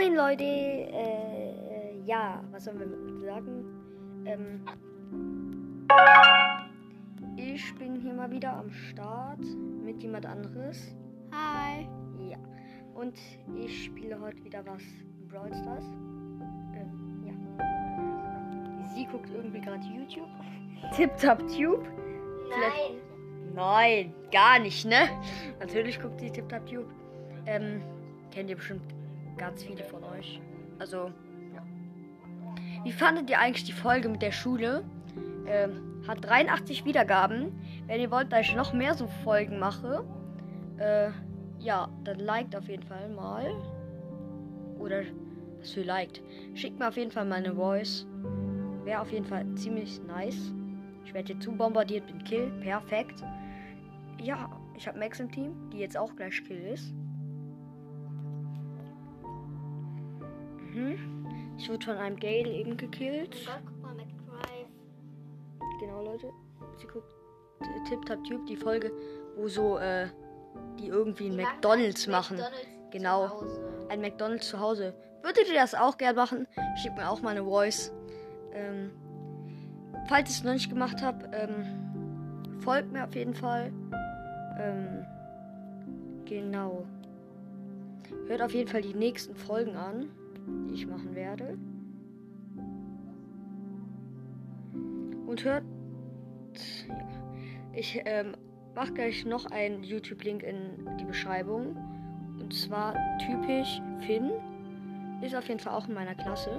[0.00, 3.66] Moin Leute, äh, ja, was sollen wir sagen?
[4.24, 4.64] Ähm,
[7.36, 9.44] ich bin hier mal wieder am Start
[9.84, 10.96] mit jemand anderes.
[11.32, 11.86] Hi.
[12.30, 12.38] Ja,
[12.94, 13.18] und
[13.54, 14.82] ich spiele heute wieder was
[15.28, 15.84] Brawl Stars.
[16.74, 18.94] Ähm, ja.
[18.94, 20.30] Sie guckt irgendwie gerade YouTube.
[20.96, 21.86] Tip Top Tube.
[22.48, 23.02] Nein.
[23.54, 25.10] Nein, gar nicht, ne?
[25.58, 26.88] Natürlich guckt sie Tip Top Tube.
[27.44, 27.82] Ähm,
[28.30, 28.99] kennt ihr bestimmt
[29.36, 30.40] ganz viele von euch.
[30.78, 31.10] Also,
[31.54, 31.62] ja.
[32.84, 34.84] Wie fandet ihr eigentlich die Folge mit der Schule?
[35.46, 37.52] Ähm, hat 83 Wiedergaben.
[37.86, 40.04] Wenn ihr wollt, dass ich noch mehr so Folgen mache,
[40.78, 41.10] äh,
[41.58, 43.50] ja, dann liked auf jeden Fall mal.
[44.78, 45.02] Oder
[45.58, 46.22] was für liked.
[46.54, 48.06] Schickt mir auf jeden Fall meine Voice.
[48.84, 50.52] Wäre auf jeden Fall ziemlich nice.
[51.04, 52.50] Ich werde hier zu bombardiert mit Kill.
[52.62, 53.22] Perfekt.
[54.22, 56.94] Ja, ich habe Max im Team, die jetzt auch gleich Kill ist.
[60.74, 61.56] Mhm.
[61.58, 63.36] Ich wurde von einem Gale eben gekillt.
[63.46, 64.68] Gott, guck mal, McDrive.
[65.80, 66.30] Genau, Leute.
[66.78, 67.14] Sie guckt
[67.88, 68.92] Tip Tap Tube, die Folge,
[69.36, 70.08] wo so, äh,
[70.78, 72.38] die irgendwie ein McDonalds machen.
[72.38, 73.44] McDonald's Genau.
[73.88, 74.94] Ein McDonalds zu Hause.
[75.22, 76.46] Würdet ihr das auch gern machen?
[76.76, 77.92] Schickt mir auch mal eine Voice.
[78.52, 78.90] Ähm,
[80.08, 83.72] falls ihr es noch nicht gemacht habt, ähm, folgt mir auf jeden Fall.
[84.58, 85.04] Ähm,
[86.24, 86.84] genau.
[88.26, 90.10] Hört auf jeden Fall die nächsten Folgen an,
[90.46, 91.58] die ich machen werde.
[95.26, 95.64] Und hört.
[96.88, 96.96] Ja,
[97.72, 98.32] ich ähm,
[98.74, 101.76] mache gleich noch einen YouTube-Link in die Beschreibung.
[102.40, 104.30] Und zwar typisch Finn.
[105.22, 106.50] Ist auf jeden Fall auch in meiner Klasse.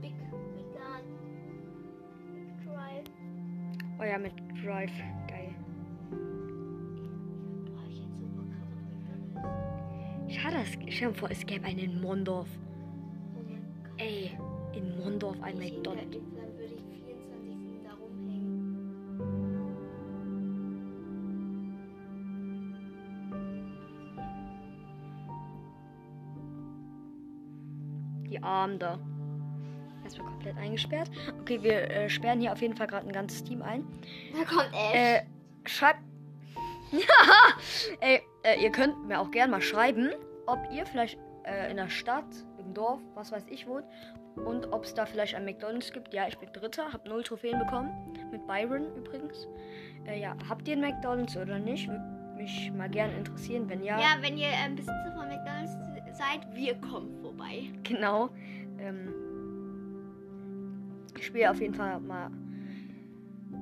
[0.00, 0.14] Big,
[0.56, 1.04] Big Gun.
[2.32, 3.10] McDrive.
[4.00, 4.32] Oh ja, mit
[4.64, 4.90] Drive.
[5.28, 5.39] Geil.
[10.60, 12.48] Es- stell dir vor, es gäbe einen in Mondorf.
[13.34, 13.92] Oh mein Gott.
[13.98, 14.36] Ey,
[14.74, 16.16] in Mondorf ein ich McDonald's.
[16.16, 19.70] Dann würde ich 24 da rumhängen.
[28.28, 28.98] Die Armen da.
[30.04, 31.10] Erstmal komplett eingesperrt.
[31.40, 33.84] Okay, wir äh, sperren hier auf jeden Fall gerade ein ganzes Team ein.
[34.32, 34.94] Da kommt Ash.
[34.94, 35.22] Äh,
[35.66, 36.00] schreibt.
[38.00, 40.10] Ey, äh, ihr könnt mir auch gerne mal schreiben,
[40.50, 42.26] ob ihr vielleicht äh, in der Stadt,
[42.58, 43.84] im Dorf, was weiß ich wohnt,
[44.36, 46.14] und ob es da vielleicht ein McDonalds gibt.
[46.14, 47.90] Ja, ich bin Dritter, hab null Trophäen bekommen.
[48.30, 49.48] Mit Byron übrigens.
[50.06, 51.88] Äh, ja, habt ihr ein McDonalds oder nicht?
[51.88, 52.02] Würde
[52.36, 53.68] mich mal gerne interessieren.
[53.68, 55.72] Wenn ja, ja, wenn ihr ähm, Besitzer von McDonald's
[56.16, 57.70] seid, wir kommen vorbei.
[57.82, 58.30] genau.
[58.78, 59.14] Ähm,
[61.16, 62.30] ich spiele auf jeden Fall mal.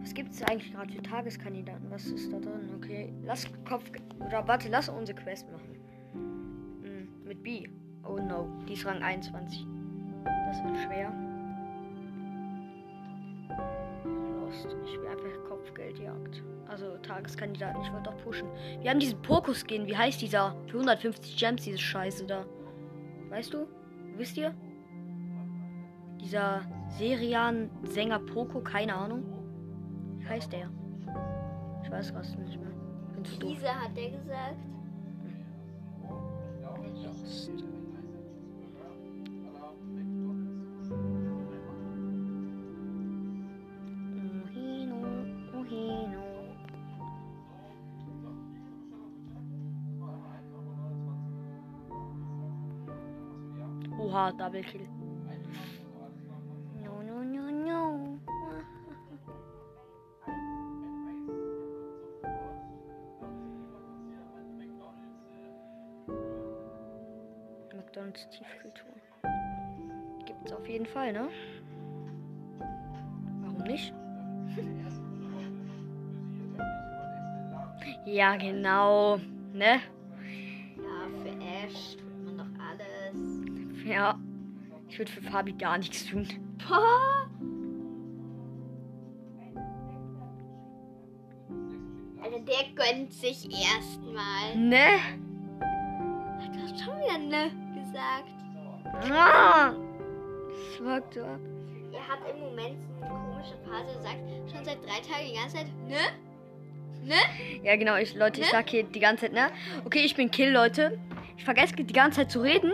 [0.00, 1.90] Was gibt es eigentlich gerade für Tageskandidaten?
[1.90, 2.70] Was ist da drin?
[2.76, 3.90] Okay, lass Kopf.
[4.24, 5.75] Oder warte, lass unsere Quest machen.
[7.46, 7.68] B.
[8.02, 9.64] Oh no, die ist Rang 21.
[10.24, 11.12] Das wird schwer.
[14.04, 14.66] Lost.
[14.84, 16.42] Ich spiele einfach Kopfgeldjagd.
[16.66, 18.48] Also Tageskandidaten, ich wollte doch pushen.
[18.80, 19.86] Wir haben diesen Pokus-Skin.
[19.86, 20.56] Wie heißt dieser?
[20.66, 22.44] Für 150 Gems, diese Scheiße da.
[23.28, 23.68] Weißt du?
[24.16, 24.52] Wisst ihr?
[26.20, 26.62] Dieser
[26.98, 29.22] Serian-Sänger Poco, keine Ahnung.
[30.18, 30.68] Wie heißt der?
[31.84, 32.72] Ich weiß gerade nicht mehr.
[33.14, 33.48] Bin.
[33.48, 34.75] Lisa hat der gesagt.
[53.98, 55.05] O rato tá abre aquele.
[67.96, 68.92] McDonalds Tiefkultur.
[70.26, 71.28] Gibt's auf jeden Fall, ne?
[73.40, 73.92] Warum nicht?
[78.04, 79.18] Ja, genau.
[79.52, 79.80] Ne?
[80.76, 83.16] Ja, für Ash tut man doch alles.
[83.84, 84.16] Ja.
[84.88, 86.28] Ich würde für Fabi gar nichts tun.
[86.68, 87.28] Boah.
[92.22, 94.54] Alter, der gönnt sich erstmal.
[94.56, 95.00] Ne?
[96.52, 97.65] Du hast schon wieder ne
[97.96, 99.12] gesagt.
[99.12, 99.72] Ah!
[99.72, 100.78] Das
[101.14, 101.40] so ab.
[101.92, 104.20] Er hat im Moment so eine komische Phase, sagt
[104.52, 105.96] schon seit drei Tagen die ganze Zeit, ne?
[107.04, 107.62] Ne?
[107.62, 108.52] Ja, genau, ich, Leute, ich Ne?
[108.52, 109.48] sag hier die ganze Zeit, ne?
[109.84, 110.98] Okay, ich bin Kill, Leute.
[111.38, 112.72] Ich vergesse die ganze Zeit zu reden.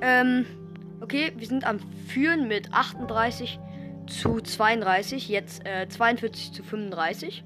[0.00, 0.46] Ähm,
[1.00, 3.58] okay, wir sind am Führen mit 38
[4.06, 5.28] zu 32.
[5.28, 7.44] Jetzt äh, 42 zu 35.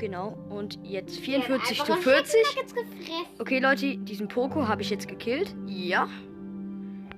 [0.00, 0.34] Genau.
[0.48, 2.34] Und jetzt Die hat 44 zu einfach 40.
[2.34, 3.26] einen Chicken Nuggets gefressen.
[3.38, 5.54] Okay, Leute, diesen Poco habe ich jetzt gekillt.
[5.66, 6.08] Ja.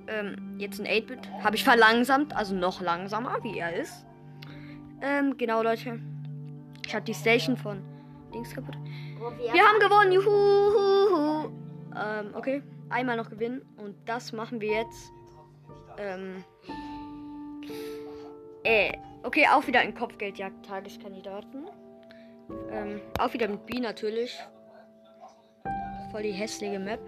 [0.09, 1.21] Ähm, jetzt ein 8-Bit.
[1.45, 4.05] Habe ich verlangsamt, also noch langsamer, wie er ist.
[5.01, 6.01] Ähm, genau, Leute.
[6.85, 7.83] Ich hatte die Station von
[8.35, 8.75] Dings kaputt.
[9.21, 10.11] Oh, wir, Wir haben gewonnen.
[10.11, 11.53] Juhu.
[11.95, 12.65] Ähm, okay.
[12.91, 13.63] Einmal noch gewinnen.
[13.77, 15.13] Und das machen wir jetzt.
[15.99, 16.43] Ähm.
[18.65, 18.93] Äh.
[19.23, 21.69] Okay, auch wieder ein Kopfgeldjagd Tageskandidaten.
[22.71, 24.39] Ähm, auch wieder mit B natürlich.
[26.11, 27.01] Voll die hässliche Map.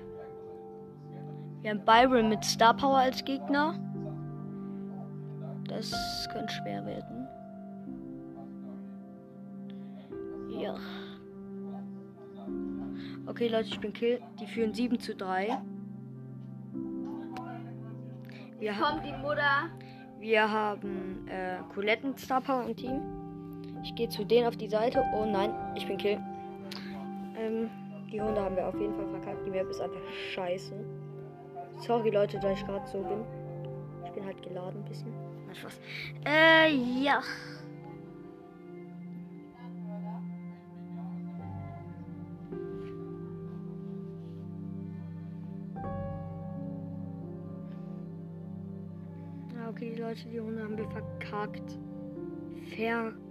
[1.62, 3.78] Wir haben Byron mit Star Power als Gegner.
[5.68, 7.28] Das könnte schwer werden.
[10.58, 10.76] Ja.
[13.26, 14.20] Okay, Leute, ich bin Kill.
[14.38, 15.58] Die führen 7 zu 3.
[18.58, 19.70] Wir, ha kommt die Mutter.
[20.20, 23.00] wir haben äh, Colette mit Star Power im Team.
[23.84, 25.04] Ich gehe zu denen auf die Seite.
[25.14, 26.18] Oh nein, ich bin Kill.
[27.38, 27.68] Ähm,
[28.10, 29.46] die Hunde haben wir auf jeden Fall verkackt.
[29.46, 30.00] Die Map ist einfach
[30.32, 30.72] scheiße.
[31.76, 33.24] Sorry, Leute, da ich gerade so bin.
[34.06, 35.12] Ich bin halt geladen ein bisschen.
[35.46, 35.80] Na, Spaß.
[36.24, 37.20] Äh, ja.
[49.54, 51.78] Ja, okay, die Leute, die Hunde haben wir verkackt.
[52.74, 53.23] Verkackt.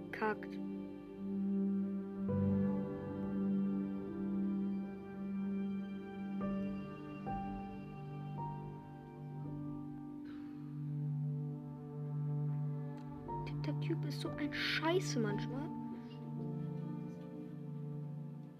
[13.65, 15.69] Der Typ ist so ein Scheiße manchmal.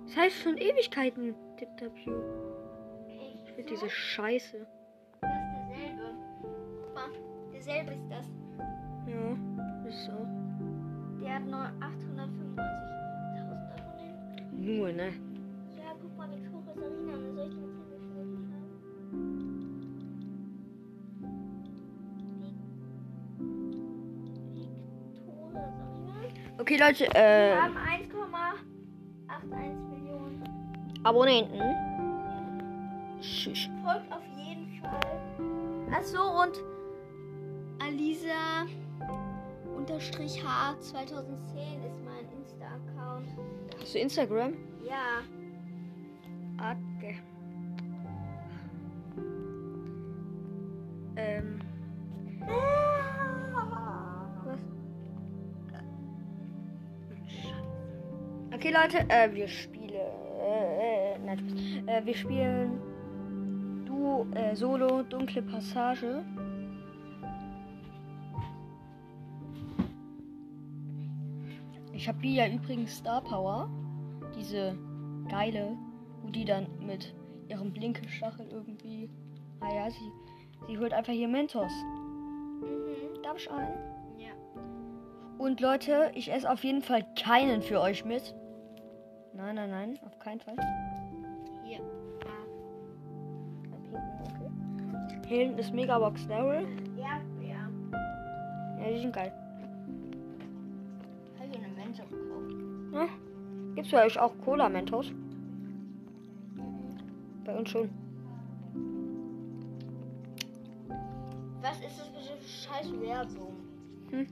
[0.07, 2.54] Das heißt schon Ewigkeiten Tip Tap Tube.
[3.56, 3.85] Echt Ich will so?
[3.87, 4.67] diese Scheiße.
[5.21, 5.37] Das ist
[5.71, 6.15] derselbe.
[6.83, 7.11] Guck mal,
[7.53, 8.27] derselbe ist das.
[9.06, 9.37] Ja,
[9.89, 10.29] ist auch.
[11.23, 12.61] Der hat nur 895.000
[13.73, 14.77] Abonnenten.
[14.79, 15.12] Nur, ne?
[15.77, 17.12] Ja, guck mal, Victoria Sarina.
[17.15, 19.65] Und soll ich dir erzählen, wie viele die haben?
[26.59, 30.43] Okay, Leute, Wir äh, haben 1,81 Millionen.
[31.03, 31.61] Abonnenten.
[33.25, 33.71] Tschüss.
[33.82, 35.00] Folgt auf jeden Fall.
[35.93, 36.62] Achso, und
[37.79, 38.67] Alisa
[39.76, 43.29] unterstrich H 2010 ist mein Insta-Account.
[43.81, 44.55] Hast du Instagram?
[44.87, 45.23] Ja.
[46.59, 47.19] Okay.
[51.17, 51.61] Ähm.
[54.44, 54.61] Was?
[58.55, 59.94] Okay, Leute, äh, wir spielen.
[60.41, 61.88] Äh, äh, nein.
[61.88, 62.94] Äh, wir spielen
[64.35, 66.25] äh, Solo, dunkle Passage.
[71.93, 73.69] Ich habe hier ja übrigens Star Power.
[74.37, 74.77] Diese
[75.29, 75.77] geile,
[76.23, 77.15] wo die dann mit
[77.49, 79.09] ihrem Blinkestachel irgendwie.
[79.61, 80.13] Ah ja, sie,
[80.67, 81.73] sie holt einfach hier Mentos.
[82.61, 83.23] Mhm.
[83.23, 83.75] Darf ich einen?
[84.19, 84.33] Ja.
[85.39, 88.35] Und Leute, ich esse auf jeden Fall keinen für euch mit.
[89.32, 90.56] Nein, nein, nein, auf keinen Fall.
[95.27, 96.67] Hier hinten ist Megabox Daryl.
[96.97, 97.69] Ja, ja.
[98.81, 99.33] Ja, die sind geil.
[101.39, 102.53] Habe ich eine Mensa gekauft.
[102.93, 103.09] Ja.
[103.75, 105.13] Gibt's bei euch auch Cola Mentos?
[107.45, 107.91] Bei uns schon.
[111.63, 113.55] Was ist das für eine scheiß Werbung?
[114.11, 114.27] Hm.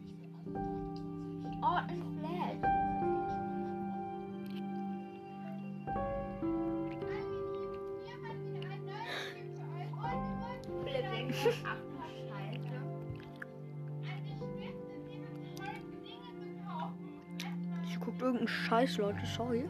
[1.63, 2.92] Oh, ein Flash.
[17.85, 19.69] Ich guckt irgendeinen Scheiß, Leute, sorry.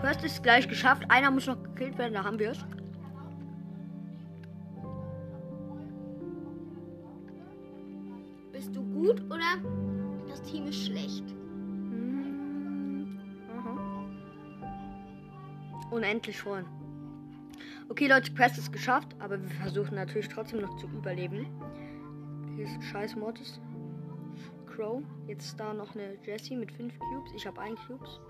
[0.00, 1.04] First ist gleich geschafft.
[1.08, 2.58] Einer muss noch gekillt werden, da haben wir es.
[8.52, 9.60] Bist du gut oder
[10.28, 11.28] das Team ist schlecht?
[11.90, 13.18] Hm,
[13.56, 13.76] aha.
[15.90, 16.64] Unendlich voll.
[17.90, 21.46] Okay, Leute, Quest ist geschafft, aber wir versuchen natürlich trotzdem noch zu überleben.
[22.54, 23.60] Hier ist ein scheiß Mortis.
[24.66, 25.02] Crow.
[25.26, 27.32] Jetzt da noch eine Jessie mit 5 Cubes.
[27.34, 28.20] Ich habe 1 Cubes.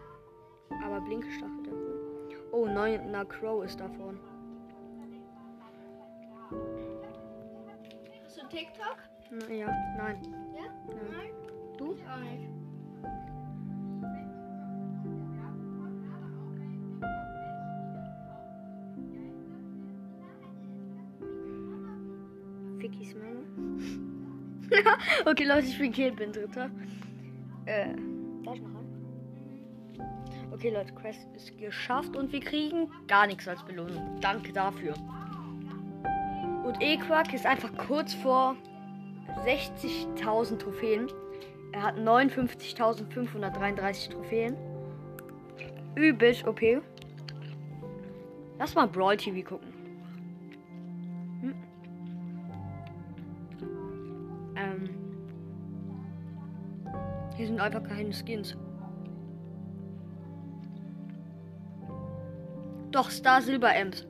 [0.84, 2.28] Aber Blinkestachel dafür.
[2.52, 4.18] Oh, neun, na Crow ist da vorne.
[8.24, 8.96] Hast du TikTok?
[9.50, 10.22] Ja, nein.
[10.56, 10.64] Ja?
[11.10, 11.32] Nein.
[11.76, 11.94] Du?
[11.94, 12.67] Ich auch nicht.
[25.26, 26.70] okay, Leute, ich bin Kill, bin Dritter.
[27.66, 27.88] Äh,
[28.44, 28.86] darf noch an?
[30.52, 34.18] Okay, Leute, Quest ist geschafft und wir kriegen gar nichts als Belohnung.
[34.20, 34.94] Danke dafür.
[36.64, 38.56] Und Equak ist einfach kurz vor
[39.44, 41.06] 60.000 Trophäen.
[41.72, 44.56] Er hat 59.533 Trophäen.
[45.94, 46.60] Übelst OP.
[48.58, 49.77] Lass mal Brawl TV gucken.
[57.58, 58.56] Sind einfach keine Skins.
[62.92, 64.06] Doch, Star Silber Ems.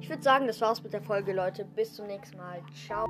[0.00, 1.64] Ich würde sagen, das war's mit der Folge, Leute.
[1.64, 2.60] Bis zum nächsten Mal.
[2.86, 3.06] Ciao.